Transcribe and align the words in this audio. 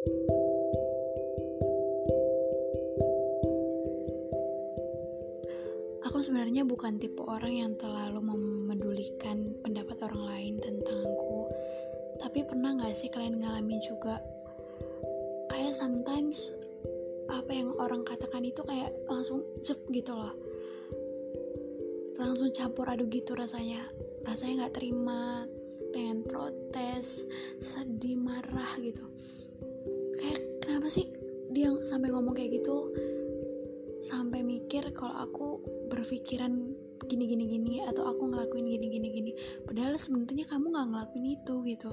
Aku 0.00 0.08
sebenarnya 6.24 6.64
bukan 6.64 6.96
tipe 6.96 7.20
orang 7.20 7.52
yang 7.52 7.72
terlalu 7.76 8.32
memedulikan 8.32 9.52
pendapat 9.60 10.00
orang 10.08 10.24
lain 10.24 10.54
tentangku. 10.56 11.52
Tapi 12.16 12.48
pernah 12.48 12.80
gak 12.80 12.96
sih 12.96 13.12
kalian 13.12 13.44
ngalamin 13.44 13.76
juga? 13.84 14.24
Kayak 15.52 15.76
sometimes 15.76 16.48
apa 17.28 17.52
yang 17.52 17.76
orang 17.76 18.00
katakan 18.00 18.40
itu 18.40 18.64
kayak 18.64 18.96
langsung 19.04 19.44
jep 19.60 19.84
gitu 19.92 20.16
loh. 20.16 20.32
Langsung 22.16 22.48
campur 22.56 22.88
aduk 22.88 23.12
gitu 23.12 23.36
rasanya. 23.36 23.84
Rasanya 24.24 24.64
nggak 24.64 24.80
terima 24.80 25.44
pengen 25.92 26.24
protes 26.24 27.28
sedih 27.60 28.16
marah 28.16 28.80
gitu 28.80 29.04
kenapa 30.80 30.96
sih 30.96 31.12
dia 31.52 31.68
sampai 31.84 32.08
ngomong 32.08 32.32
kayak 32.32 32.56
gitu? 32.56 32.88
Sampai 34.00 34.40
mikir 34.40 34.80
kalau 34.96 35.12
aku 35.12 35.60
berpikiran 35.92 36.56
gini 37.04 37.28
gini 37.28 37.44
gini 37.44 37.84
atau 37.84 38.08
aku 38.08 38.32
ngelakuin 38.32 38.64
gini 38.64 38.88
gini 38.88 39.08
gini. 39.12 39.32
Padahal 39.68 40.00
sebenarnya 40.00 40.48
kamu 40.48 40.72
nggak 40.72 40.88
ngelakuin 40.88 41.26
itu 41.36 41.54
gitu. 41.68 41.92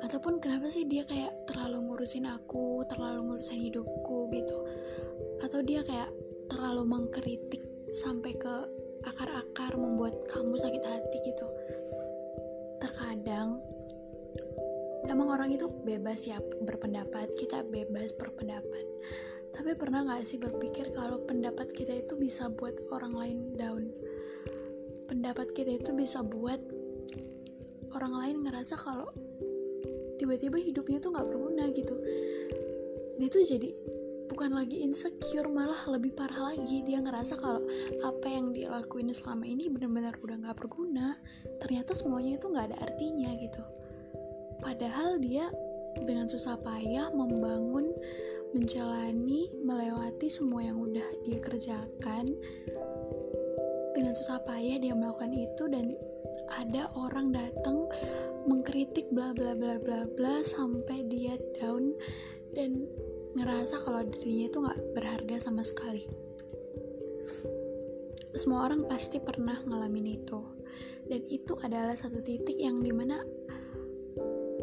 Ataupun 0.00 0.40
kenapa 0.40 0.72
sih 0.72 0.88
dia 0.88 1.04
kayak 1.04 1.44
terlalu 1.44 1.92
ngurusin 1.92 2.24
aku 2.24 2.88
terlalu 2.88 3.28
ngurusin 3.28 3.60
hidupku 3.68 4.32
gitu? 4.32 4.56
Atau 5.44 5.60
dia 5.60 5.84
kayak 5.84 6.08
terlalu 6.48 6.88
mengkritik 6.88 7.60
sampai 7.92 8.32
ke 8.32 8.54
akar-akar 9.04 9.76
membuat 9.76 10.24
kamu 10.32 10.56
sakit 10.56 10.80
hati 10.88 11.20
gitu? 11.20 11.44
Terkadang 12.80 13.60
emang 15.06 15.30
orang 15.30 15.50
itu 15.54 15.70
bebas 15.86 16.26
ya 16.26 16.38
berpendapat. 16.62 17.30
Kita 17.38 17.62
bebas 17.66 18.14
berpendapat. 18.14 18.84
Tapi 19.54 19.72
pernah 19.72 20.04
gak 20.04 20.28
sih 20.28 20.36
berpikir 20.36 20.92
kalau 20.92 21.24
pendapat 21.24 21.72
kita 21.72 22.04
itu 22.04 22.14
bisa 22.18 22.52
buat 22.52 22.76
orang 22.92 23.14
lain 23.16 23.38
down? 23.56 23.88
Pendapat 25.08 25.54
kita 25.56 25.80
itu 25.80 25.96
bisa 25.96 26.20
buat 26.20 26.60
orang 27.96 28.12
lain 28.20 28.36
ngerasa 28.44 28.76
kalau 28.76 29.08
tiba-tiba 30.20 30.60
hidupnya 30.60 31.00
tuh 31.00 31.16
nggak 31.16 31.28
berguna 31.30 31.64
gitu. 31.72 31.96
Dia 33.16 33.28
tuh 33.32 33.48
jadi 33.48 33.72
bukan 34.28 34.52
lagi 34.52 34.84
insecure 34.84 35.48
malah 35.48 35.88
lebih 35.88 36.12
parah 36.12 36.52
lagi. 36.52 36.84
Dia 36.84 37.00
ngerasa 37.00 37.40
kalau 37.40 37.64
apa 38.04 38.26
yang 38.28 38.52
dia 38.52 38.68
lakuin 38.68 39.08
selama 39.08 39.48
ini 39.48 39.72
benar-benar 39.72 40.20
udah 40.20 40.36
nggak 40.36 40.58
berguna. 40.60 41.16
Ternyata 41.64 41.96
semuanya 41.96 42.36
itu 42.36 42.52
nggak 42.52 42.74
ada 42.74 42.78
artinya 42.92 43.32
gitu 43.40 43.64
padahal 44.60 45.20
dia 45.20 45.48
dengan 46.04 46.28
susah 46.28 46.60
payah 46.60 47.08
membangun 47.14 47.94
menjalani 48.52 49.52
melewati 49.64 50.28
semua 50.28 50.64
yang 50.64 50.80
udah 50.80 51.06
dia 51.24 51.38
kerjakan. 51.40 52.24
Dengan 53.96 54.12
susah 54.12 54.44
payah 54.44 54.76
dia 54.76 54.92
melakukan 54.92 55.32
itu 55.32 55.64
dan 55.72 55.96
ada 56.52 56.92
orang 56.94 57.32
datang 57.32 57.88
mengkritik 58.44 59.08
bla 59.10 59.32
bla 59.32 59.56
bla 59.56 59.80
bla 59.80 60.04
bla 60.06 60.44
sampai 60.44 61.08
dia 61.08 61.40
down 61.58 61.96
dan 62.52 62.86
ngerasa 63.36 63.82
kalau 63.84 64.04
dirinya 64.08 64.46
itu 64.48 64.58
nggak 64.62 64.80
berharga 64.96 65.36
sama 65.40 65.64
sekali. 65.64 66.04
Semua 68.36 68.68
orang 68.68 68.84
pasti 68.84 69.16
pernah 69.16 69.60
ngalamin 69.64 70.20
itu. 70.20 70.40
Dan 71.08 71.24
itu 71.30 71.56
adalah 71.64 71.96
satu 71.96 72.20
titik 72.20 72.58
yang 72.58 72.82
di 72.82 72.92
mana 72.92 73.22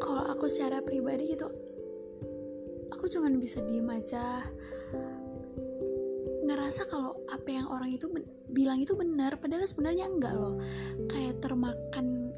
kalau 0.04 0.28
aku 0.28 0.52
secara 0.52 0.84
pribadi 0.84 1.32
gitu 1.32 1.48
aku 3.04 3.20
cuman 3.20 3.36
bisa 3.36 3.60
diem 3.68 3.84
aja. 3.92 4.40
Ngerasa 6.48 6.88
kalau 6.88 7.20
apa 7.28 7.52
yang 7.52 7.68
orang 7.68 7.92
itu 7.92 8.08
bilang 8.56 8.80
itu 8.80 8.96
benar 8.96 9.36
padahal 9.44 9.68
sebenarnya 9.68 10.08
enggak 10.08 10.40
loh. 10.40 10.56
Kayak 11.12 11.44
termakan 11.44 12.32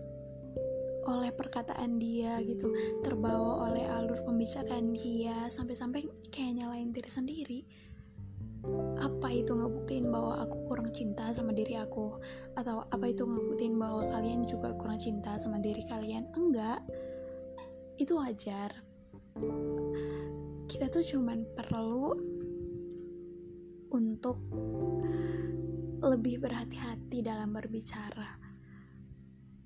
oleh 1.06 1.29
perkataan 1.29 2.01
dia 2.01 2.41
gitu 2.41 2.73
terbawa 3.06 3.69
oleh 3.69 3.85
alur 3.85 4.25
pembicaraan 4.25 4.89
dia 4.97 5.45
sampai-sampai 5.53 6.09
kayak 6.34 6.66
nyalain 6.66 6.89
diri 6.89 7.13
sendiri. 7.13 7.62
Apa 8.97 9.29
itu 9.29 9.53
ngebuktiin 9.53 10.09
bahwa 10.09 10.41
aku 10.50 10.66
kurang 10.66 10.89
cinta 10.97 11.29
sama 11.29 11.53
diri 11.53 11.78
aku? 11.78 12.18
Atau 12.57 12.89
apa 12.89 13.06
itu 13.06 13.22
ngebuktiin 13.22 13.78
bahwa 13.78 14.09
kalian 14.18 14.41
juga 14.50 14.73
kurang 14.81 14.97
cinta 14.97 15.38
sama 15.38 15.62
diri 15.62 15.85
kalian? 15.85 16.25
Enggak 16.34 16.81
itu 17.95 18.13
wajar. 18.19 18.72
Kita 20.67 20.91
tuh 20.91 21.03
cuman 21.03 21.47
perlu 21.56 22.11
untuk 23.95 24.38
lebih 26.03 26.44
berhati-hati 26.44 27.23
dalam 27.23 27.56
berbicara. 27.56 28.35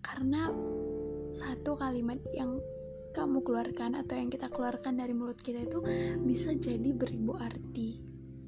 Karena 0.06 0.50
satu 1.34 1.78
kalimat 1.78 2.18
yang 2.34 2.62
kamu 3.10 3.42
keluarkan 3.42 3.98
atau 3.98 4.14
yang 4.14 4.30
kita 4.30 4.48
keluarkan 4.54 5.02
dari 5.02 5.18
mulut 5.18 5.42
kita 5.42 5.66
itu 5.66 5.82
bisa 6.22 6.54
jadi 6.54 6.94
beribu 6.94 7.34
arti 7.38 7.98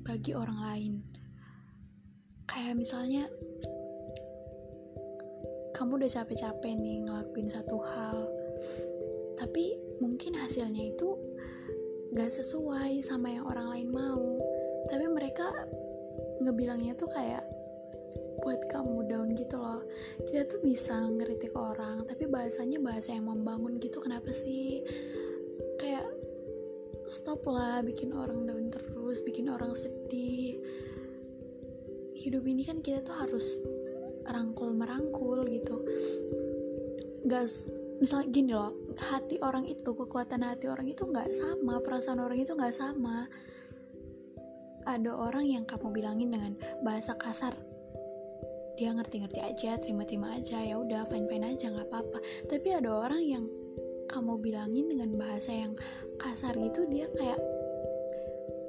bagi 0.06 0.38
orang 0.38 0.60
lain. 0.62 0.94
Kayak 2.46 2.78
misalnya 2.78 3.26
kamu 5.74 5.98
udah 5.98 6.12
capek-capek 6.14 6.74
nih 6.78 7.02
ngelakuin 7.10 7.50
satu 7.50 7.78
hal, 7.82 8.30
tapi 9.42 9.74
mungkin 9.98 10.38
hasilnya 10.38 10.94
itu 10.94 11.18
gak 12.14 12.30
sesuai 12.30 13.02
sama 13.02 13.34
yang 13.34 13.50
orang 13.50 13.74
lain 13.74 13.90
mau. 13.90 14.38
Tapi 14.86 15.10
mereka 15.10 15.50
ngebilangnya 16.46 16.94
tuh 16.94 17.10
kayak 17.10 17.42
buat 18.46 18.62
kamu 18.70 19.10
down 19.10 19.34
gitu 19.34 19.58
loh. 19.58 19.82
Kita 20.30 20.46
tuh 20.46 20.62
bisa 20.62 20.94
ngeritik 20.94 21.58
orang 21.58 22.06
tapi 22.06 22.30
bahasanya 22.30 22.78
bahasa 22.78 23.18
yang 23.18 23.26
membangun 23.26 23.82
gitu 23.82 23.98
kenapa 23.98 24.30
sih? 24.30 24.86
Kayak 25.82 26.06
stop 27.10 27.42
lah 27.50 27.82
bikin 27.82 28.14
orang 28.14 28.46
down 28.46 28.70
terus 28.70 29.26
bikin 29.26 29.50
orang 29.50 29.74
sedih. 29.74 30.62
Hidup 32.14 32.46
ini 32.46 32.62
kan 32.62 32.86
kita 32.86 33.02
tuh 33.02 33.18
harus 33.18 33.58
rangkul 34.30 34.78
merangkul 34.78 35.42
gitu 35.50 35.82
gas 37.26 37.66
misalnya 38.02 38.28
gini 38.30 38.52
loh 38.54 38.74
hati 39.02 39.42
orang 39.42 39.66
itu 39.66 39.92
kekuatan 39.98 40.46
hati 40.46 40.70
orang 40.70 40.86
itu 40.86 41.10
nggak 41.10 41.34
sama 41.34 41.82
perasaan 41.82 42.22
orang 42.22 42.38
itu 42.38 42.54
nggak 42.54 42.76
sama. 42.76 43.26
Ada 44.86 45.14
orang 45.14 45.46
yang 45.46 45.64
kamu 45.66 45.94
bilangin 45.94 46.30
dengan 46.30 46.54
bahasa 46.86 47.18
kasar. 47.18 47.54
Dia 48.78 48.94
ngerti-ngerti 48.98 49.40
aja 49.42 49.78
terima-terima 49.78 50.38
aja 50.38 50.58
ya 50.62 50.78
udah 50.78 51.06
fine-fine 51.06 51.54
aja 51.54 51.70
nggak 51.70 51.90
apa-apa. 51.90 52.20
Tapi 52.50 52.68
ada 52.74 52.90
orang 52.90 53.22
yang 53.22 53.46
kamu 54.10 54.42
bilangin 54.42 54.90
dengan 54.92 55.16
bahasa 55.16 55.54
yang 55.54 55.72
kasar 56.20 56.52
gitu 56.58 56.84
dia 56.90 57.08
kayak 57.16 57.40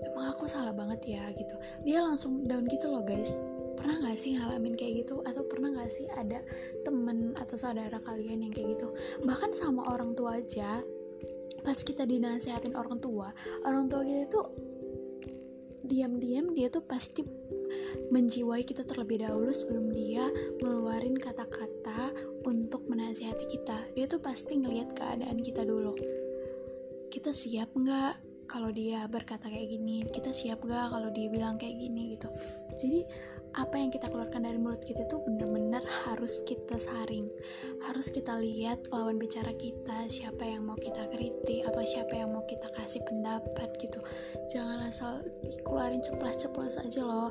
emang 0.06 0.30
aku 0.32 0.44
salah 0.48 0.72
banget 0.72 1.16
ya 1.16 1.24
gitu. 1.32 1.56
Dia 1.84 2.04
langsung 2.04 2.44
down 2.44 2.68
gitu 2.68 2.92
loh 2.92 3.04
guys 3.04 3.40
pernah 3.82 3.98
gak 3.98 4.14
sih 4.14 4.38
ngalamin 4.38 4.78
kayak 4.78 5.02
gitu? 5.02 5.26
Atau 5.26 5.42
pernah 5.50 5.74
gak 5.74 5.90
sih 5.90 6.06
ada 6.14 6.38
temen 6.86 7.34
atau 7.34 7.58
saudara 7.58 7.98
kalian 8.06 8.46
yang 8.46 8.54
kayak 8.54 8.78
gitu? 8.78 8.94
Bahkan 9.26 9.50
sama 9.58 9.82
orang 9.90 10.14
tua 10.14 10.38
aja 10.38 10.78
pas 11.62 11.78
kita 11.78 12.02
dinasehatin 12.02 12.74
orang 12.74 12.98
tua 12.98 13.30
orang 13.62 13.86
tua 13.86 14.02
kita 14.02 14.26
tuh 14.26 14.50
diam-diam 15.86 16.50
dia 16.50 16.66
tuh 16.66 16.82
pasti 16.82 17.22
menjiwai 18.12 18.62
kita 18.62 18.84
terlebih 18.84 19.24
dahulu 19.24 19.50
sebelum 19.50 19.90
dia 19.90 20.28
ngeluarin 20.60 21.16
kata-kata 21.16 22.12
untuk 22.44 22.84
menasihati 22.88 23.48
kita. 23.48 23.88
Dia 23.96 24.04
tuh 24.04 24.20
pasti 24.20 24.60
ngelihat 24.60 24.92
keadaan 24.92 25.40
kita 25.40 25.64
dulu. 25.64 25.96
Kita 27.08 27.32
siap 27.32 27.72
nggak 27.72 28.46
kalau 28.48 28.68
dia 28.68 29.08
berkata 29.08 29.48
kayak 29.48 29.68
gini? 29.72 30.04
Kita 30.04 30.32
siap 30.32 30.60
nggak 30.60 30.92
kalau 30.92 31.08
dia 31.12 31.28
bilang 31.32 31.56
kayak 31.56 31.76
gini 31.80 32.16
gitu? 32.16 32.28
Jadi 32.76 33.00
apa 33.52 33.76
yang 33.76 33.92
kita 33.92 34.08
keluarkan 34.08 34.48
dari 34.48 34.56
mulut 34.56 34.80
kita 34.80 35.04
itu 35.04 35.20
benar-benar 35.28 35.84
harus 36.08 36.40
kita 36.48 36.80
saring. 36.80 37.28
Harus 37.84 38.08
kita 38.08 38.40
lihat 38.40 38.88
lawan 38.88 39.20
bicara 39.20 39.52
kita 39.60 40.08
siapa 40.08 40.40
yang 40.48 40.64
mau 40.64 40.76
kita 40.80 41.04
kritik 41.12 41.68
atau 41.68 41.84
siapa 41.84 42.16
yang 42.16 42.32
mau 42.32 42.44
kita 42.48 42.64
kasih 42.80 43.04
pendapat 43.04 43.68
gitu. 43.76 44.00
Jangan 44.48 44.88
asal 44.88 45.20
keluarin 45.68 46.00
ceplas-ceplos 46.00 46.80
aja 46.80 47.04
loh. 47.04 47.28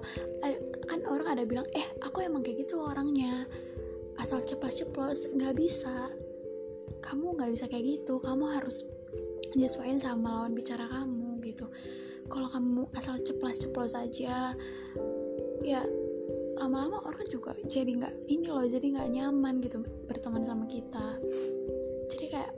Kan 0.85 1.01
orang 1.09 1.25
ada 1.25 1.43
bilang 1.45 1.65
eh 1.73 1.85
aku 2.05 2.21
emang 2.21 2.45
kayak 2.45 2.69
gitu 2.69 2.77
orangnya. 2.77 3.49
Asal 4.21 4.45
ceplas-ceplos 4.45 5.25
nggak 5.33 5.57
bisa. 5.57 6.13
Kamu 7.01 7.33
nggak 7.33 7.51
bisa 7.57 7.65
kayak 7.65 7.97
gitu. 7.97 8.21
Kamu 8.21 8.45
harus 8.45 8.85
nyesuaiin 9.57 9.97
sama 9.97 10.29
lawan 10.29 10.53
bicara 10.53 10.85
kamu 10.85 11.41
gitu. 11.41 11.65
Kalau 12.29 12.47
kamu 12.47 12.87
asal 12.93 13.17
ceplas-ceplos 13.25 13.97
aja 13.97 14.53
ya 15.61 15.81
lama-lama 16.59 16.99
orang 17.07 17.27
juga 17.31 17.55
jadi 17.69 17.91
nggak 17.95 18.15
ini 18.27 18.47
loh 18.51 18.65
jadi 18.67 18.83
nggak 18.97 19.09
nyaman 19.13 19.63
gitu 19.63 19.83
berteman 20.09 20.43
sama 20.43 20.67
kita. 20.67 21.19
Jadi 22.11 22.25
kayak 22.27 22.51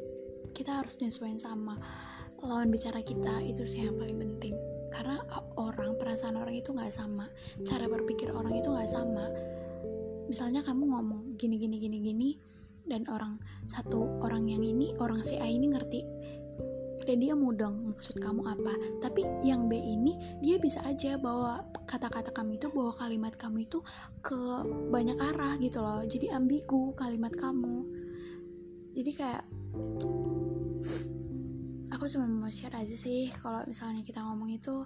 kita 0.54 0.82
harus 0.82 0.98
nyesuaiin 1.02 1.38
sama 1.38 1.78
lawan 2.42 2.70
bicara 2.74 3.00
kita 3.02 3.42
itu 3.46 3.64
sih 3.66 3.86
yang 3.86 3.98
paling 3.98 4.18
penting. 4.18 4.56
Karena 4.94 5.22
orang 5.58 5.98
perasaan 5.98 6.38
orang 6.38 6.58
itu 6.58 6.74
nggak 6.74 6.94
sama 6.94 7.30
cara 7.66 7.86
berpikir 7.86 8.34
orang 8.34 8.58
itu 8.58 8.70
nggak 8.70 8.90
sama. 8.90 9.30
Misalnya 10.30 10.66
kamu 10.66 10.90
ngomong 10.90 11.22
gini 11.38 11.62
gini 11.62 11.78
gini 11.78 11.98
gini 12.02 12.30
dan 12.84 13.08
orang 13.08 13.40
satu 13.64 14.20
orang 14.20 14.52
yang 14.52 14.64
ini 14.64 14.92
orang 15.00 15.24
si 15.24 15.40
A 15.40 15.48
ini 15.48 15.72
ngerti 15.72 16.04
dia 17.04 17.36
mudeng 17.36 17.92
maksud 17.92 18.18
kamu 18.24 18.48
apa? 18.48 18.74
Tapi 19.04 19.28
yang 19.44 19.68
B 19.68 19.76
ini 19.76 20.16
dia 20.40 20.56
bisa 20.58 20.80
aja 20.88 21.20
bawa 21.20 21.68
kata-kata 21.84 22.32
kamu 22.32 22.56
itu 22.56 22.72
bawa 22.72 22.96
kalimat 22.96 23.36
kamu 23.36 23.68
itu 23.68 23.84
ke 24.24 24.40
banyak 24.90 25.20
arah 25.20 25.60
gitu 25.60 25.84
loh. 25.84 26.02
Jadi 26.08 26.32
ambigu 26.32 26.96
kalimat 26.96 27.36
kamu. 27.36 27.84
Jadi 28.94 29.12
kayak 29.12 29.44
aku 31.92 32.06
cuma 32.08 32.28
mau 32.30 32.52
share 32.52 32.76
aja 32.76 32.96
sih 32.96 33.32
kalau 33.36 33.64
misalnya 33.68 34.04
kita 34.04 34.24
ngomong 34.24 34.52
itu 34.54 34.84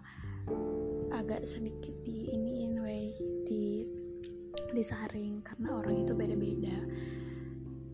agak 1.13 1.43
sedikit 1.45 1.93
di 2.03 2.33
iniin 2.33 2.79
way 2.81 3.11
di 3.45 3.85
disaring 4.73 5.43
karena 5.45 5.75
orang 5.75 6.01
itu 6.01 6.13
beda-beda. 6.17 6.77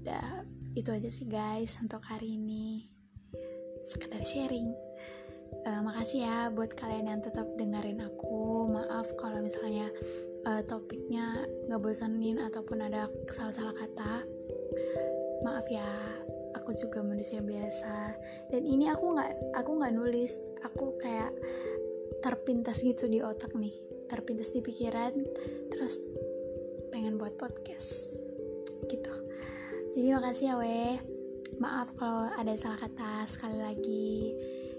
Dah 0.04 0.44
itu 0.74 0.90
aja 0.90 1.10
sih 1.10 1.30
guys 1.30 1.78
untuk 1.82 2.02
hari 2.02 2.34
ini 2.38 2.93
sekedar 3.84 4.24
sharing. 4.24 4.72
Uh, 5.64 5.80
makasih 5.86 6.26
ya 6.26 6.50
buat 6.50 6.74
kalian 6.74 7.08
yang 7.12 7.22
tetap 7.22 7.46
dengerin 7.60 8.02
aku. 8.02 8.68
Maaf 8.72 9.14
kalau 9.20 9.44
misalnya 9.44 9.92
uh, 10.48 10.64
topiknya 10.66 11.46
nggak 11.70 11.84
bosanin 11.84 12.42
ataupun 12.42 12.84
ada 12.84 13.12
salah-salah 13.30 13.76
kata. 13.76 14.24
Maaf 15.44 15.68
ya 15.70 15.86
aku 16.58 16.74
juga 16.74 17.04
manusia 17.04 17.44
biasa. 17.44 18.18
Dan 18.50 18.64
ini 18.66 18.90
aku 18.90 19.14
nggak 19.14 19.32
aku 19.60 19.72
nggak 19.78 19.94
nulis. 19.94 20.40
Aku 20.64 20.98
kayak 20.98 21.32
terpintas 22.24 22.82
gitu 22.82 23.06
di 23.12 23.20
otak 23.20 23.54
nih. 23.54 23.76
Terpintas 24.10 24.52
di 24.56 24.64
pikiran 24.64 25.14
terus 25.70 26.00
pengen 26.90 27.20
buat 27.20 27.36
podcast. 27.36 28.20
Gitu. 28.90 29.14
Jadi 29.94 30.08
makasih 30.12 30.46
ya 30.50 30.56
weh 30.58 31.13
Maaf 31.60 31.94
kalau 31.98 32.32
ada 32.34 32.54
salah 32.56 32.80
kata 32.80 33.28
sekali 33.28 33.60
lagi. 33.60 34.34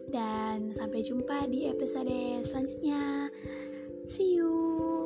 Dan 0.08 0.70
sampai 0.72 1.04
jumpa 1.04 1.50
di 1.50 1.68
episode 1.68 2.42
selanjutnya. 2.42 3.30
See 4.06 4.36
you. 4.38 5.03